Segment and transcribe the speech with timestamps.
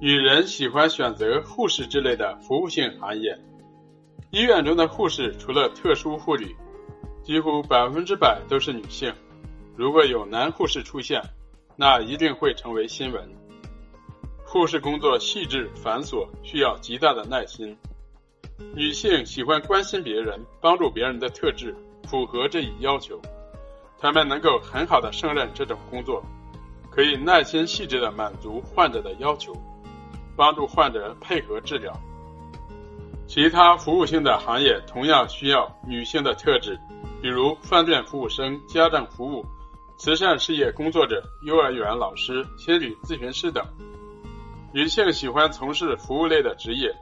[0.00, 3.36] 女人喜欢选择护士之类的服务性行业。
[4.30, 6.54] 医院中的护士除了特殊护理，
[7.24, 9.12] 几乎百分之百都是女性。
[9.74, 11.20] 如果有男护士出现，
[11.74, 13.28] 那一定会成为新闻。
[14.44, 17.76] 护士工作细致繁琐，需要极大的耐心。
[18.76, 23.20] 女性喜欢关心别人、帮助别人的特质符合这一要求，
[23.98, 26.22] 她们能够很好的胜任这种工作，
[26.88, 29.52] 可以耐心细致的满足患者的要求。
[30.38, 31.92] 帮助患者配合治疗。
[33.26, 36.78] 其他服务性的行业同样需要女性的特质，
[37.20, 39.44] 比如饭店服务生、家政服务、
[39.98, 43.66] 慈善事业工作者、幼儿园老师、心理咨询师等。
[44.72, 46.94] 女性喜欢从事服务类的职业，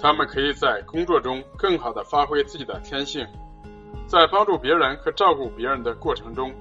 [0.00, 3.26] 她们可以在工作中更好的发挥自己的天性，
[4.06, 6.52] 在帮助别人和照顾别人的过程中，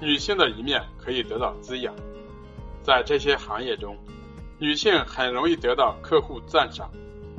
[0.00, 1.92] 女性的一面可以得到滋养。
[2.84, 3.98] 在这些行业中。
[4.62, 6.88] 女性很容易得到客户赞赏，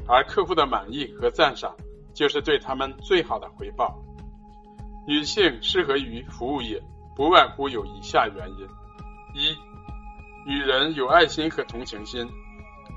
[0.05, 1.73] 而客户的满意和赞赏
[2.13, 3.97] 就是对他们最好的回报。
[5.07, 6.83] 女性适合于服务业，
[7.15, 8.67] 不外乎有以下原因：
[9.33, 9.55] 一、
[10.45, 12.29] 女人有爱心和同情心，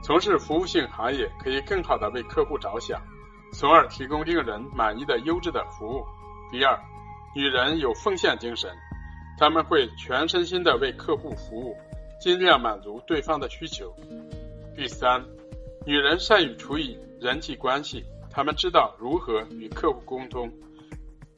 [0.02, 3.00] 从事服务性行业可以更好的为客户着想，
[3.52, 6.04] 从而提供令人满意的优质的服务；
[6.50, 6.76] 第二，
[7.32, 8.76] 女人有奉献精神，
[9.38, 11.76] 他们会全身心的为客户服务。
[12.20, 13.94] 尽量满足对方的需求。
[14.74, 15.24] 第三，
[15.84, 20.52] 女人善于处理人际关系，她们知道如何与客户沟通，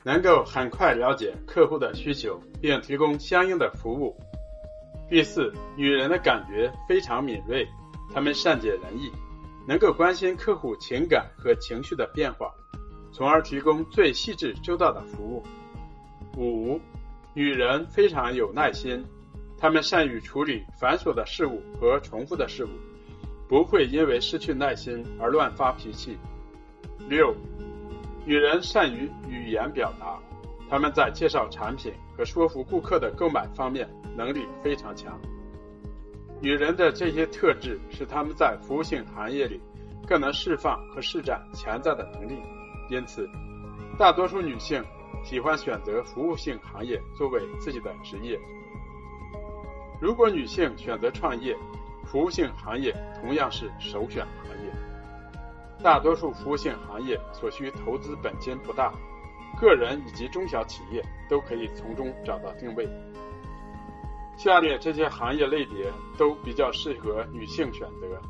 [0.04, 4.16] 能够很快了解客户的需求，并提供相应的服务。
[5.08, 7.66] 第四，女人的感觉非常敏锐，
[8.12, 9.10] 她们善解人意，
[9.66, 12.52] 能够关心客户情感和情绪的变化，
[13.12, 15.42] 从而提供最细致周到的服务。
[16.36, 16.80] 五，
[17.34, 19.04] 女人非常有耐心。
[19.60, 22.68] 他们善于处理繁琐的事物和重复的事物，
[23.48, 26.16] 不会因为失去耐心而乱发脾气。
[27.08, 27.34] 六，
[28.24, 30.18] 女人善于语言表达，
[30.70, 35.18] 他们在介绍产品和说服顾客的购买方面能力非常强。
[36.40, 39.60] 女人的这些特质使他们在服务性行业里
[40.06, 42.36] 更能释放和施展潜在的能力，
[42.90, 43.28] 因此，
[43.98, 44.80] 大多数女性
[45.24, 48.38] 喜欢选择服务性行业作为自己的职业。
[50.00, 51.56] 如果女性选择创业，
[52.06, 54.72] 服务性行业同样是首选行业。
[55.82, 58.92] 大多数服务性行业所需投资本金不大，
[59.60, 62.88] 个人以及中小企业都可以从中找到定位。
[64.36, 68.20] 下列这些行业类别都比较适合女性选择，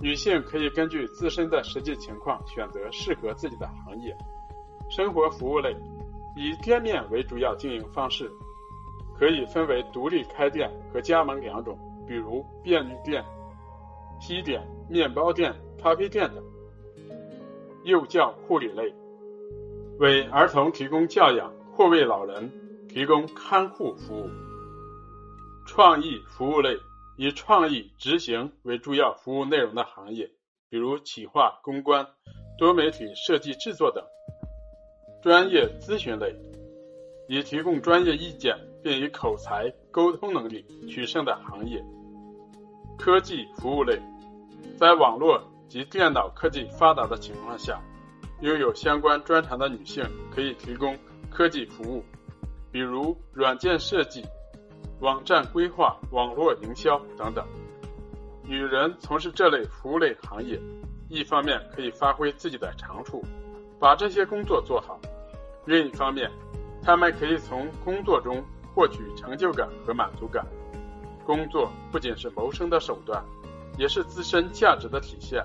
[0.00, 4.16] 女性可以根据自身的实际情况选择适合自己的行业。
[4.90, 5.76] 生活服务类，
[6.36, 8.28] 以店面为主要经营方式。
[9.18, 13.24] 可以分为独立开店和加盟两种，比如便利店、
[14.20, 16.42] 西点、面包店、咖啡店等。
[17.84, 18.94] 幼教护理类，
[19.98, 22.50] 为儿童提供教养或为老人
[22.88, 24.28] 提供看护服务。
[25.66, 26.76] 创意服务类，
[27.18, 30.30] 以创意执行为主要服务内容的行业，
[30.68, 32.06] 比如企划、公关、
[32.58, 34.02] 多媒体设计制作等。
[35.22, 36.34] 专业咨询类，
[37.28, 38.56] 以提供专业意见。
[38.84, 41.82] 并以口才沟通能力取胜的行业。
[42.98, 43.98] 科技服务类，
[44.76, 47.80] 在网络及电脑科技发达的情况下，
[48.42, 50.94] 拥有相关专长的女性可以提供
[51.30, 52.04] 科技服务，
[52.70, 54.22] 比如软件设计、
[55.00, 57.42] 网站规划、网络营销等等。
[58.46, 60.60] 女人从事这类服务类行业，
[61.08, 63.24] 一方面可以发挥自己的长处，
[63.80, 65.00] 把这些工作做好；
[65.64, 66.30] 另一方面，
[66.82, 68.44] 她们可以从工作中。
[68.74, 70.44] 获取成就感和满足感，
[71.24, 73.24] 工作不仅是谋生的手段，
[73.78, 75.44] 也是自身价值的体现。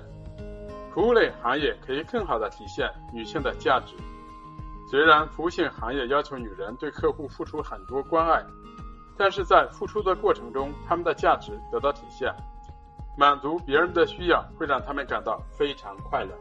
[0.91, 3.93] 服务类行业可以更好的体现女性的价值。
[4.89, 8.43] 虽然服务性行业要求女人对客户付出很多关爱，
[9.15, 12.33] 但是在付出的过程中，他们的价值得到体现，
[13.15, 16.31] 满足别人的需要会让他们感到非常快乐。